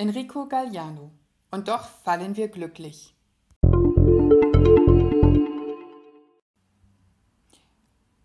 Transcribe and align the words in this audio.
Enrico 0.00 0.46
Galliano. 0.46 1.10
Und 1.50 1.66
doch 1.66 1.82
fallen 1.82 2.36
wir 2.36 2.46
glücklich. 2.46 3.16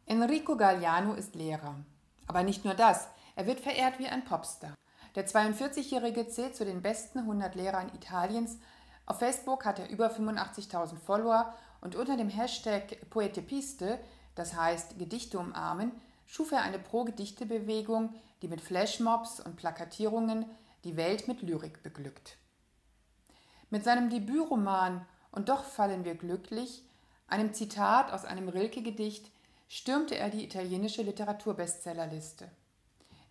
Enrico 0.05 0.55
Galliano 0.55 1.15
ist 1.15 1.33
Lehrer. 1.33 1.83
Aber 2.27 2.43
nicht 2.43 2.63
nur 2.63 2.75
das, 2.75 3.07
er 3.35 3.47
wird 3.47 3.59
verehrt 3.59 3.97
wie 3.97 4.05
ein 4.05 4.23
Popstar. 4.23 4.75
Der 5.15 5.27
42-Jährige 5.27 6.27
zählt 6.27 6.55
zu 6.55 6.63
den 6.63 6.83
besten 6.83 7.17
100 7.17 7.55
Lehrern 7.55 7.89
Italiens. 7.95 8.59
Auf 9.07 9.17
Facebook 9.17 9.65
hat 9.65 9.79
er 9.79 9.89
über 9.89 10.11
85.000 10.11 10.99
Follower 10.99 11.55
und 11.81 11.95
unter 11.95 12.17
dem 12.17 12.29
Hashtag 12.29 13.09
Poetepiste, 13.09 13.99
das 14.35 14.53
heißt 14.53 14.99
Gedichte 14.99 15.39
umarmen, 15.39 15.91
schuf 16.27 16.51
er 16.51 16.61
eine 16.61 16.77
Pro-Gedichte-Bewegung, 16.77 18.13
die 18.43 18.47
mit 18.47 18.61
Flashmobs 18.61 19.39
und 19.39 19.55
Plakatierungen 19.55 20.45
die 20.83 20.97
Welt 20.97 21.27
mit 21.27 21.41
Lyrik 21.41 21.83
beglückt. 21.83 22.37
Mit 23.69 23.83
seinem 23.83 24.09
Debütroman 24.09 25.05
Und 25.31 25.49
doch 25.49 25.63
fallen 25.63 26.05
wir 26.05 26.13
glücklich, 26.13 26.83
einem 27.27 27.53
Zitat 27.53 28.11
aus 28.11 28.23
einem 28.23 28.49
Rilke-Gedicht, 28.49 29.31
stürmte 29.67 30.15
er 30.15 30.29
die 30.29 30.43
italienische 30.43 31.01
Literaturbestsellerliste. 31.01 32.51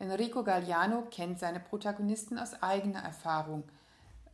Enrico 0.01 0.43
Galliano 0.43 1.03
kennt 1.13 1.39
seine 1.39 1.61
Protagonisten 1.61 2.41
aus 2.41 2.61
eigener 2.61 3.05
Erfahrung, 3.05 3.63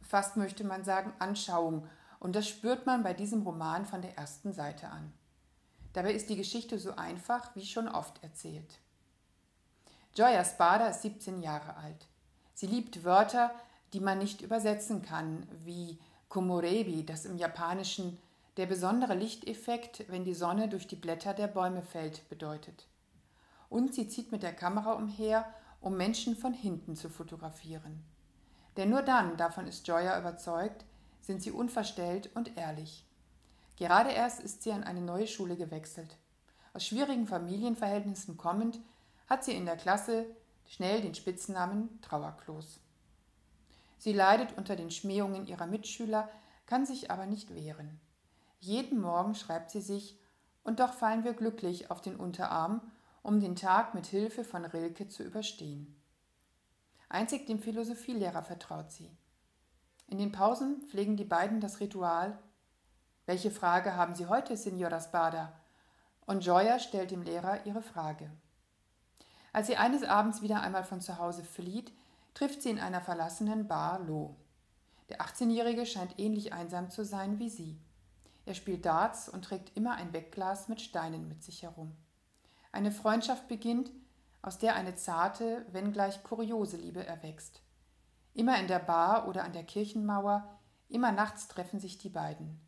fast 0.01 0.39
möchte 0.39 0.65
man 0.65 0.85
sagen 0.85 1.13
Anschauung, 1.19 1.87
und 2.21 2.35
das 2.35 2.49
spürt 2.49 2.87
man 2.87 3.03
bei 3.03 3.13
diesem 3.13 3.43
Roman 3.43 3.85
von 3.85 4.01
der 4.01 4.17
ersten 4.17 4.55
Seite 4.55 4.89
an. 4.89 5.13
Dabei 5.93 6.13
ist 6.15 6.31
die 6.31 6.37
Geschichte 6.37 6.79
so 6.79 6.97
einfach 6.97 7.55
wie 7.55 7.67
schon 7.67 7.89
oft 7.89 8.23
erzählt. 8.23 8.79
Gioia 10.15 10.45
Spada 10.45 10.89
ist 10.89 11.03
17 11.03 11.43
Jahre 11.43 11.77
alt. 11.77 12.07
Sie 12.59 12.67
liebt 12.67 13.05
Wörter, 13.05 13.53
die 13.93 14.01
man 14.01 14.19
nicht 14.19 14.43
übersetzen 14.43 15.01
kann, 15.01 15.47
wie 15.65 15.97
Komorebi, 16.29 17.07
das 17.07 17.25
im 17.25 17.37
Japanischen 17.37 18.19
der 18.57 18.67
besondere 18.67 19.15
Lichteffekt, 19.15 20.07
wenn 20.09 20.25
die 20.25 20.35
Sonne 20.35 20.69
durch 20.69 20.89
die 20.89 20.97
Blätter 20.97 21.35
der 21.35 21.47
Bäume 21.47 21.83
fällt, 21.83 22.29
bedeutet. 22.29 22.89
Und 23.69 23.95
sie 23.95 24.09
zieht 24.09 24.33
mit 24.33 24.43
der 24.43 24.53
Kamera 24.53 24.95
umher, 24.95 25.47
um 25.81 25.97
Menschen 25.97 26.35
von 26.35 26.53
hinten 26.53 26.97
zu 26.97 27.09
fotografieren. 27.09 28.03
Denn 28.77 28.91
nur 28.91 29.03
dann, 29.03 29.37
davon 29.37 29.69
ist 29.69 29.87
Joya 29.87 30.19
überzeugt, 30.19 30.85
sind 31.21 31.41
sie 31.41 31.53
unverstellt 31.53 32.29
und 32.35 32.57
ehrlich. 32.57 33.07
Gerade 33.77 34.11
erst 34.11 34.41
ist 34.41 34.65
sie 34.65 34.73
an 34.73 34.83
eine 34.83 35.01
neue 35.01 35.29
Schule 35.29 35.57
gewechselt. 35.57 36.17
Aus 36.75 36.85
schwierigen 36.85 37.29
Familienverhältnissen 37.29 38.37
kommend, 38.37 38.81
hat 39.29 39.45
sie 39.45 39.53
in 39.53 39.65
der 39.65 39.77
Klasse 39.77 40.27
schnell 40.69 41.01
den 41.01 41.15
Spitznamen 41.15 42.01
Trauerklos. 42.03 42.81
Sie 43.99 44.13
leidet 44.13 44.57
unter 44.57 44.77
den 44.77 44.93
Schmähungen 44.93 45.47
ihrer 45.47 45.67
Mitschüler, 45.67 46.31
kann 46.67 46.87
sich 46.87 47.11
aber 47.11 47.27
nicht 47.27 47.55
wehren. 47.55 47.99
Jeden 48.61 49.01
Morgen 49.01 49.35
schreibt 49.35 49.71
sie 49.71 49.81
sich, 49.81 50.19
und 50.63 50.81
doch 50.81 50.93
fallen 50.93 51.25
wir 51.25 51.33
glücklich 51.33 51.91
auf 51.91 52.03
den 52.03 52.17
Unterarm, 52.17 52.83
um 53.23 53.41
den 53.41 53.57
Tag 53.57 53.95
mit 53.95 54.07
Hilfe 54.07 54.45
von 54.45 54.65
Rilke 54.65 55.09
zu 55.09 55.23
überstehen. 55.23 55.97
Einzig 57.09 57.47
dem 57.47 57.59
Philosophielehrer 57.59 58.43
vertraut 58.43 58.93
sie. 58.93 59.11
In 60.09 60.19
den 60.19 60.31
Pausen 60.31 60.83
pflegen 60.83 61.17
die 61.17 61.25
beiden 61.25 61.61
das 61.61 61.81
Ritual 61.81 62.39
Welche 63.25 63.51
Frage 63.51 63.95
haben 63.95 64.15
Sie 64.15 64.27
heute, 64.27 64.57
Signora 64.57 65.01
Spada? 65.01 65.53
Und 66.27 66.45
Joya 66.45 66.79
stellt 66.79 67.11
dem 67.11 67.23
Lehrer 67.23 67.65
ihre 67.67 67.83
Frage. 67.83 68.31
Als 69.59 69.67
sie 69.67 69.77
eines 69.77 70.05
Abends 70.05 70.41
wieder 70.41 70.61
einmal 70.61 70.85
von 70.85 71.01
zu 71.01 71.19
Hause 71.19 71.43
flieht, 71.43 71.93
trifft 72.33 72.63
sie 72.63 72.71
in 72.71 72.79
einer 72.79 73.01
verlassenen 73.01 73.67
Bar 73.67 73.99
Lo. 73.99 74.37
Der 75.09 75.21
18-Jährige 75.21 75.85
scheint 75.85 76.17
ähnlich 76.17 76.53
einsam 76.53 76.91
zu 76.91 77.05
sein 77.05 77.41
wie 77.41 77.49
sie. 77.49 77.77
Er 78.47 78.55
spielt 78.55 78.87
Darts 78.87 79.29
und 79.29 79.45
trägt 79.45 79.77
immer 79.77 79.97
ein 79.97 80.13
Wegglas 80.13 80.69
mit 80.69 80.81
Steinen 80.81 81.27
mit 81.27 81.43
sich 81.43 81.65
herum. 81.65 81.97
Eine 82.71 82.93
Freundschaft 82.93 83.49
beginnt, 83.49 83.91
aus 84.43 84.59
der 84.59 84.77
eine 84.77 84.95
zarte, 84.95 85.67
wenngleich 85.73 86.23
kuriose 86.23 86.77
Liebe 86.77 87.05
erwächst. 87.05 87.61
Immer 88.35 88.61
in 88.61 88.69
der 88.69 88.79
Bar 88.79 89.27
oder 89.27 89.43
an 89.43 89.55
der 89.55 89.65
Kirchenmauer, 89.65 90.49
immer 90.89 91.11
nachts 91.11 91.49
treffen 91.49 91.81
sich 91.81 91.99
die 91.99 92.11
beiden. 92.11 92.61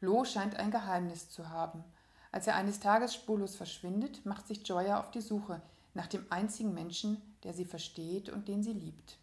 Lo 0.00 0.24
scheint 0.24 0.54
ein 0.54 0.70
Geheimnis 0.70 1.30
zu 1.30 1.48
haben. 1.48 1.82
Als 2.30 2.46
er 2.46 2.54
eines 2.54 2.78
Tages 2.78 3.12
spurlos 3.12 3.56
verschwindet, 3.56 4.24
macht 4.24 4.46
sich 4.46 4.64
Joya 4.68 5.00
auf 5.00 5.10
die 5.10 5.20
Suche 5.20 5.60
nach 5.98 6.06
dem 6.06 6.24
einzigen 6.30 6.72
Menschen, 6.72 7.20
der 7.42 7.52
sie 7.52 7.64
versteht 7.64 8.28
und 8.28 8.46
den 8.46 8.62
sie 8.62 8.72
liebt. 8.72 9.18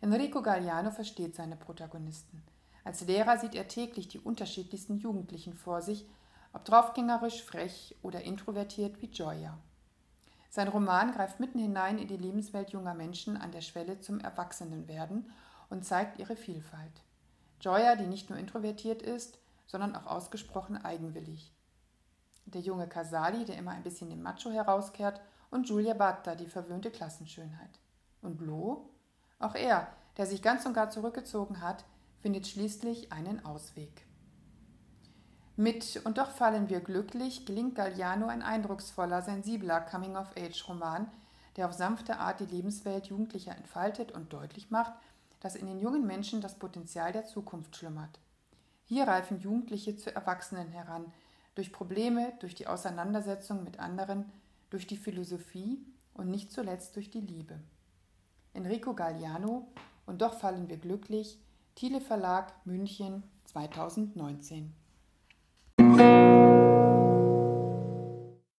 Enrico 0.00 0.42
Galliano 0.42 0.90
versteht 0.90 1.36
seine 1.36 1.54
Protagonisten. 1.54 2.42
Als 2.82 3.02
Lehrer 3.02 3.38
sieht 3.38 3.54
er 3.54 3.68
täglich 3.68 4.08
die 4.08 4.18
unterschiedlichsten 4.18 4.98
Jugendlichen 4.98 5.54
vor 5.54 5.82
sich, 5.82 6.04
ob 6.52 6.64
draufgängerisch, 6.64 7.44
frech 7.44 7.94
oder 8.02 8.22
introvertiert 8.22 9.00
wie 9.00 9.06
Joya. 9.06 9.56
Sein 10.50 10.66
Roman 10.66 11.12
greift 11.12 11.38
mitten 11.38 11.60
hinein 11.60 11.98
in 11.98 12.08
die 12.08 12.16
Lebenswelt 12.16 12.70
junger 12.70 12.94
Menschen 12.94 13.36
an 13.36 13.52
der 13.52 13.60
Schwelle 13.60 14.00
zum 14.00 14.18
Erwachsenenwerden 14.18 15.30
und 15.70 15.84
zeigt 15.84 16.18
ihre 16.18 16.34
Vielfalt. 16.34 17.02
Joya, 17.60 17.94
die 17.94 18.06
nicht 18.06 18.30
nur 18.30 18.38
introvertiert 18.38 19.00
ist, 19.00 19.38
sondern 19.68 19.94
auch 19.94 20.06
ausgesprochen 20.06 20.76
eigenwillig 20.76 21.52
der 22.46 22.60
junge 22.60 22.86
Casali, 22.86 23.44
der 23.44 23.58
immer 23.58 23.72
ein 23.72 23.82
bisschen 23.82 24.08
den 24.08 24.22
Macho 24.22 24.50
herauskehrt, 24.50 25.20
und 25.50 25.66
Giulia 25.66 25.94
Batta, 25.94 26.34
die 26.34 26.46
verwöhnte 26.46 26.90
Klassenschönheit. 26.90 27.80
Und 28.22 28.40
Lo? 28.40 28.90
Auch 29.38 29.54
er, 29.54 29.88
der 30.16 30.26
sich 30.26 30.42
ganz 30.42 30.66
und 30.66 30.74
gar 30.74 30.90
zurückgezogen 30.90 31.60
hat, 31.60 31.84
findet 32.20 32.46
schließlich 32.46 33.12
einen 33.12 33.44
Ausweg. 33.44 34.06
Mit 35.56 36.02
Und 36.04 36.18
doch 36.18 36.30
fallen 36.30 36.68
wir 36.68 36.80
glücklich 36.80 37.46
gelingt 37.46 37.76
Galliano 37.76 38.26
ein 38.26 38.42
eindrucksvoller, 38.42 39.22
sensibler 39.22 39.80
Coming-of-Age-Roman, 39.80 41.10
der 41.56 41.66
auf 41.66 41.72
sanfte 41.72 42.18
Art 42.18 42.40
die 42.40 42.46
Lebenswelt 42.46 43.06
Jugendlicher 43.06 43.56
entfaltet 43.56 44.12
und 44.12 44.32
deutlich 44.32 44.70
macht, 44.70 44.92
dass 45.40 45.56
in 45.56 45.66
den 45.66 45.80
jungen 45.80 46.06
Menschen 46.06 46.40
das 46.40 46.58
Potenzial 46.58 47.12
der 47.12 47.24
Zukunft 47.24 47.76
schlummert. 47.76 48.20
Hier 48.84 49.08
reifen 49.08 49.40
Jugendliche 49.40 49.96
zu 49.96 50.14
Erwachsenen 50.14 50.68
heran, 50.68 51.12
durch 51.54 51.72
Probleme, 51.72 52.34
durch 52.40 52.54
die 52.54 52.66
Auseinandersetzung 52.66 53.64
mit 53.64 53.80
anderen, 53.80 54.30
durch 54.76 54.86
die 54.86 54.98
Philosophie 54.98 55.78
und 56.12 56.30
nicht 56.30 56.52
zuletzt 56.52 56.96
durch 56.96 57.08
die 57.08 57.22
Liebe. 57.22 57.58
Enrico 58.52 58.92
Galliano 58.92 59.68
und 60.04 60.20
doch 60.20 60.34
fallen 60.34 60.68
wir 60.68 60.76
glücklich, 60.76 61.38
Thiele 61.74 62.02
Verlag 62.02 62.52
München 62.66 63.22
2019. 63.44 64.74